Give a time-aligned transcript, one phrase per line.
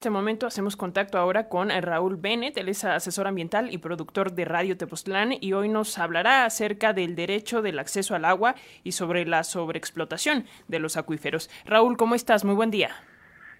[0.00, 4.46] Este momento hacemos contacto ahora con Raúl Bennett, él es asesor ambiental y productor de
[4.46, 9.26] Radio Tepoztlán y hoy nos hablará acerca del derecho del acceso al agua y sobre
[9.26, 11.50] la sobreexplotación de los acuíferos.
[11.66, 12.46] Raúl, ¿cómo estás?
[12.46, 12.92] Muy buen día.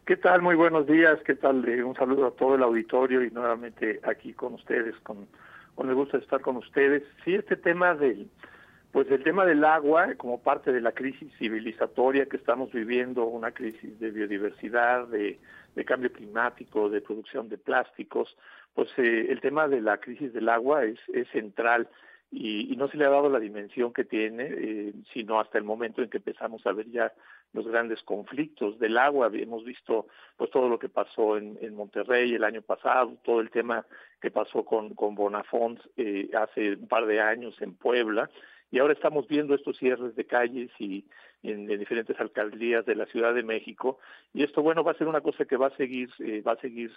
[0.06, 0.40] ¿Qué tal?
[0.40, 1.18] Muy buenos días.
[1.26, 1.68] ¿Qué tal?
[1.68, 5.26] Eh, un saludo a todo el auditorio y nuevamente aquí con ustedes, con,
[5.74, 7.02] con el gusto de estar con ustedes.
[7.22, 8.30] Sí, este tema del,
[8.92, 13.52] pues el tema del agua como parte de la crisis civilizatoria que estamos viviendo, una
[13.52, 15.38] crisis de biodiversidad, de
[15.84, 18.36] cambio climático, de producción de plásticos,
[18.74, 20.98] pues eh, el tema de la crisis del agua es,
[21.32, 21.88] central
[22.30, 26.00] y, no se le ha dado la dimensión que tiene, eh, sino hasta el momento
[26.00, 27.12] en que empezamos a ver ya
[27.52, 29.30] los grandes conflictos del agua.
[29.32, 33.50] Hemos visto pues todo lo que pasó en, en Monterrey el año pasado, todo el
[33.50, 33.84] tema
[34.20, 38.30] que pasó con, con Bonafont eh, hace un par de años en Puebla,
[38.70, 41.04] y ahora estamos viendo estos cierres de calles y
[41.42, 43.98] en, diferentes alcaldías de la Ciudad de México
[44.32, 46.60] y esto bueno va a ser una cosa que va a seguir eh, va a
[46.60, 46.92] seguir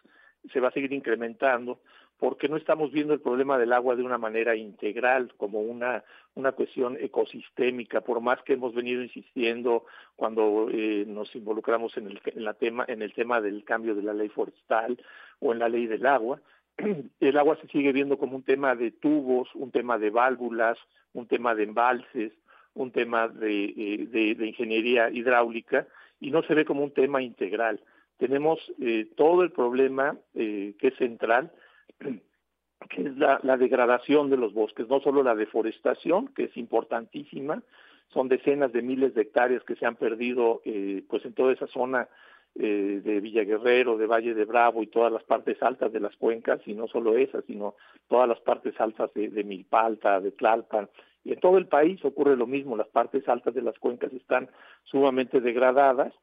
[0.51, 1.79] se va a seguir incrementando
[2.19, 6.03] porque no estamos viendo el problema del agua de una manera integral como una
[6.35, 12.21] una cuestión ecosistémica por más que hemos venido insistiendo cuando eh, nos involucramos en el
[12.25, 15.01] en la tema en el tema del cambio de la ley forestal
[15.39, 16.39] o en la ley del agua
[17.19, 20.77] el agua se sigue viendo como un tema de tubos, un tema de válvulas,
[21.13, 22.33] un tema de embalses,
[22.73, 25.87] un tema de, eh, ingeniería hidráulica
[26.19, 27.79] y no se ve como un tema integral.
[28.17, 31.51] Tenemos eh, todo el problema eh, que es central,
[31.99, 37.61] que es la, la, degradación de los bosques, no solo la deforestación, que es importantísima,
[38.09, 40.61] son decenas de miles de hectáreas que se han perdido
[41.07, 42.07] pues en toda esa zona
[42.55, 46.61] eh, de Villaguerrero, de Valle de Bravo y todas las partes altas de las cuencas,
[46.65, 47.75] y no solo esas, sino
[48.07, 50.89] todas las partes altas de, de Milpalta, de Tlalpan,
[51.23, 54.49] y en todo el país ocurre lo mismo, las partes altas de las cuencas están
[54.83, 56.13] sumamente degradadas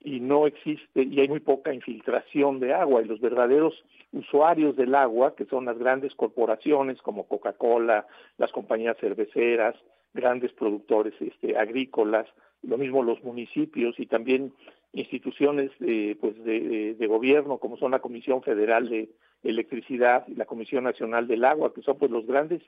[0.00, 4.94] y no existe, y hay muy poca infiltración de agua, y los verdaderos usuarios del
[4.94, 9.74] agua, que son las grandes corporaciones como Coca-Cola, las compañías cerveceras,
[10.14, 12.26] grandes productores este, agrícolas,
[12.62, 14.52] lo mismo los municipios y también
[14.92, 19.10] instituciones eh, pues de, de, gobierno como son la Comisión Federal de
[19.42, 22.62] Electricidad y la Comisión Nacional del Agua, que son pues los grandes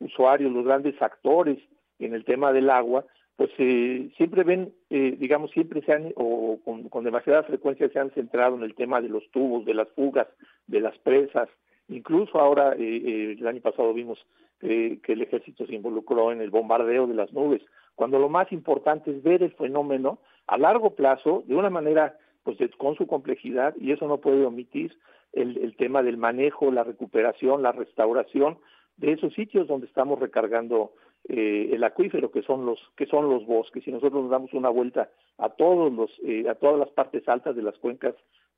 [0.00, 1.58] usuarios, los grandes actores
[1.98, 3.04] en el tema del agua,
[3.36, 7.98] pues eh, siempre ven, eh, digamos, siempre se han, o con, con, demasiada frecuencia se
[7.98, 10.26] han centrado en el tema de los tubos, de las fugas,
[10.66, 11.48] de las presas.
[11.88, 14.24] Incluso ahora, eh, eh el año pasado vimos
[14.58, 17.60] que el ejército se involucró en el bombardeo de las nubes,
[17.94, 22.58] cuando lo más importante es ver el fenómeno a largo plazo, de una manera pues
[22.78, 24.96] con su complejidad, y eso no puede omitir
[25.32, 28.58] el, el tema del manejo, la recuperación, la restauración
[28.96, 30.92] de esos sitios donde estamos recargando
[31.28, 33.86] eh, el acuífero que son los que son los bosques.
[33.86, 37.56] Y nosotros nos damos una vuelta a todos los eh, a todas las partes altas
[37.56, 38.14] de las cuencas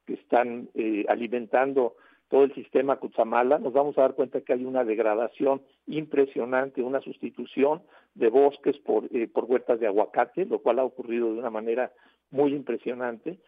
[0.06, 1.96] que están eh, alimentando
[2.28, 7.00] todo el sistema Cutzamala, nos vamos a dar cuenta que hay una degradación impresionante, una
[7.00, 7.82] sustitución
[8.14, 11.92] de bosques por, eh, por huertas de aguacate, lo cual ha ocurrido de una manera
[12.30, 13.38] muy impresionante.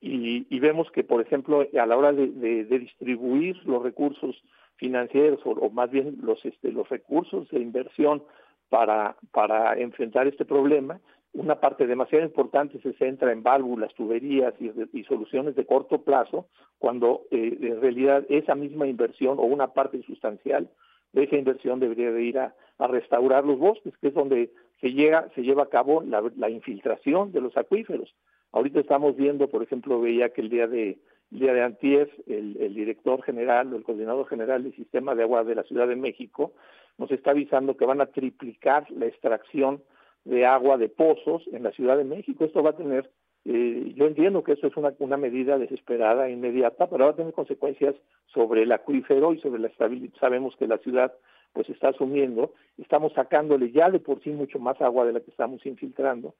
[0.00, 4.36] Y, vemos que, por ejemplo, a la hora de distribuir los recursos
[4.76, 8.22] financieros o, o, más bien los, este, los recursos de inversión
[8.68, 11.00] para, para enfrentar este problema,
[11.34, 16.46] una parte demasiado importante se centra en válvulas, tuberías y, soluciones de corto plazo,
[16.78, 20.70] cuando eh, en realidad esa misma inversión o una parte sustancial
[21.12, 24.50] de esa inversión debería de ir a, restaurar los bosques, que es donde
[24.80, 28.12] se llega, se lleva a cabo la, infiltración de los acuíferos.
[28.50, 30.98] Ahorita estamos viendo, por ejemplo, veía que el día de
[31.32, 35.42] el día de antier, el, el director general, el coordinador general del sistema de agua
[35.42, 36.52] de la Ciudad de México,
[36.98, 39.82] nos está avisando que van a triplicar la extracción
[40.24, 42.44] de agua de pozos en la Ciudad de México.
[42.44, 43.10] Esto va a tener,
[43.44, 47.34] eh, yo entiendo que esto es una, una medida desesperada, inmediata, pero va a tener
[47.34, 47.94] consecuencias
[48.26, 50.14] sobre el acuífero y sobre la estabilidad.
[50.18, 51.12] Sabemos que la ciudad
[51.52, 55.30] pues está asumiendo, estamos sacándole ya de por sí mucho más agua de la que
[55.30, 56.34] estamos infiltrando.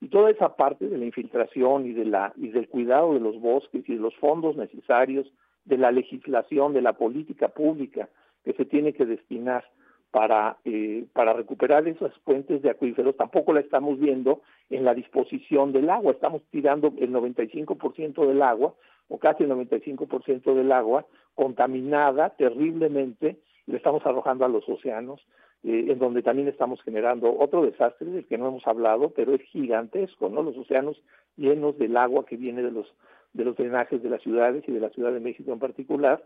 [0.00, 3.40] Y toda esa parte de la infiltración y de la y del cuidado de los
[3.40, 5.26] bosques y de los fondos necesarios,
[5.64, 8.08] de la legislación, de la política pública
[8.44, 9.64] que se tiene que destinar
[10.10, 14.40] para, eh, para recuperar esas fuentes de acuíferos, tampoco la estamos viendo
[14.70, 16.12] en la disposición del agua.
[16.12, 18.74] Estamos tirando el 95% del agua,
[19.08, 25.20] o casi el 95% del agua, contaminada terriblemente, y la estamos arrojando a los océanos,
[25.64, 29.42] eh, en donde también estamos generando otro desastre del que no hemos hablado, pero es
[29.42, 30.42] gigantesco, ¿no?
[30.42, 31.02] Los océanos
[31.36, 32.86] llenos del agua que viene de los
[33.34, 36.22] de los drenajes de las ciudades y de la Ciudad de México en particular,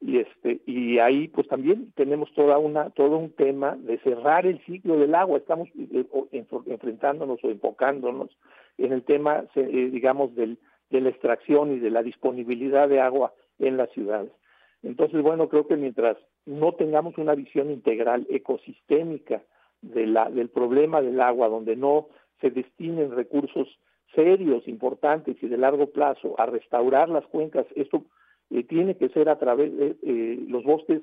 [0.00, 4.64] y este y ahí pues también tenemos toda una todo un tema de cerrar el
[4.64, 6.04] ciclo del agua estamos eh,
[6.66, 8.30] enfrentándonos o enfocándonos
[8.78, 10.58] en el tema eh, digamos del
[10.90, 14.32] de la extracción y de la disponibilidad de agua en las ciudades.
[14.82, 16.16] Entonces, bueno, creo que mientras
[16.46, 19.42] no tengamos una visión integral ecosistémica
[19.82, 22.08] de la, del problema del agua, donde no
[22.40, 23.68] se destinen recursos
[24.14, 28.04] serios, importantes y de largo plazo a restaurar las cuencas, esto
[28.50, 31.02] eh, tiene que ser a través de eh, los bosques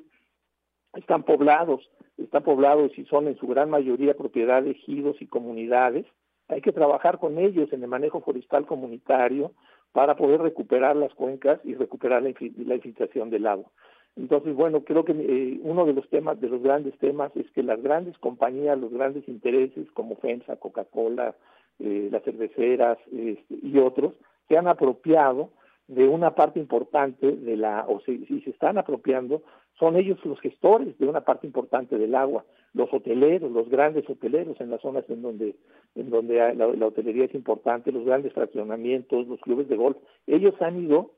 [0.96, 6.06] están poblados, están poblados y son en su gran mayoría propiedad de ejidos y comunidades.
[6.48, 9.52] Hay que trabajar con ellos en el manejo forestal comunitario
[9.92, 13.72] para poder recuperar las cuencas y recuperar la, infiltración del agua.
[14.16, 17.64] Entonces, bueno, creo que eh, uno de los temas, de los grandes temas, es que
[17.64, 21.36] las grandes compañías, los grandes intereses como FEMSA, Coca-Cola,
[21.80, 24.14] eh, las cerveceras este, y otros,
[24.48, 25.50] se han apropiado
[25.88, 29.44] de una parte importante de la, o si, se están apropiando,
[29.78, 34.60] son ellos los gestores de una parte importante del agua, los hoteleros, los grandes hoteleros
[34.62, 35.56] en las zonas en donde,
[35.96, 39.98] en donde la, hotelería es importante, los grandes fraccionamientos, los clubes de golf,
[40.28, 41.12] ellos han ido,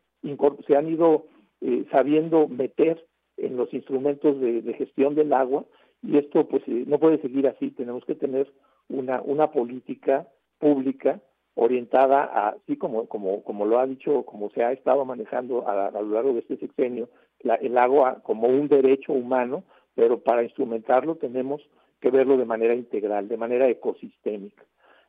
[0.68, 1.26] se han ido
[1.62, 3.06] eh, sabiendo meter
[3.38, 5.66] en los instrumentos de, gestión del agua
[6.04, 8.52] y esto pues eh, no puede seguir así, tenemos que tener
[8.90, 10.28] una, una política
[10.60, 11.22] pública
[11.58, 15.90] orientada a, sí, como, como, como lo ha dicho, como se ha estado manejando a,
[15.90, 17.10] lo largo de este sexenio,
[17.40, 19.64] el agua como un derecho humano,
[19.96, 21.62] pero para instrumentarlo tenemos
[22.00, 24.64] que verlo de manera integral, de manera ecosistémica.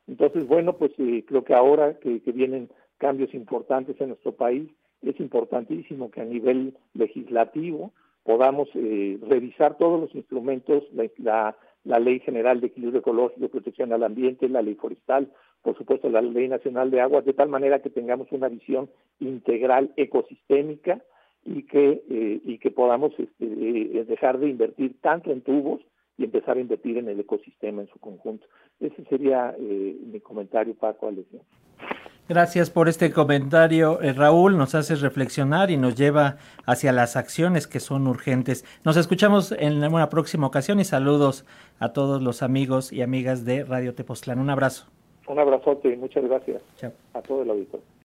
[0.07, 4.71] Entonces, bueno, pues eh, creo que ahora que, vienen cambios importantes en nuestro país,
[5.03, 7.93] es importantísimo que a nivel legislativo
[8.23, 14.03] podamos eh, revisar todos los instrumentos, la, la Ley General de Equilibrio Ecológico, Protección al
[14.03, 17.89] Ambiente, la Ley Forestal, por supuesto la Ley Nacional de Aguas, de tal manera que
[17.89, 18.89] tengamos una visión
[19.19, 21.01] integral ecosistémica
[21.45, 25.81] y que, eh, y que podamos este, eh, dejar de invertir tanto en tubos
[26.17, 28.45] y empezar a invertir en el ecosistema en su conjunto.
[28.79, 31.39] Ese sería eh, mi comentario, Paco, Alessio.
[32.27, 34.55] Gracias por este comentario, Raúl.
[34.55, 38.65] Nos hace reflexionar y nos lleva hacia las acciones que son urgentes.
[38.85, 41.45] Nos escuchamos en una próxima ocasión y saludos
[41.79, 44.37] a todos los amigos y amigas de Radio Tepoztlán.
[44.37, 44.91] Un abrazo.
[45.29, 46.61] Un abrazote y muchas gracias
[47.13, 47.85] a todo el auditorio.